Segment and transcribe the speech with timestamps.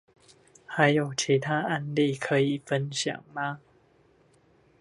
[0.65, 3.59] 還有其他案例可以分享嗎？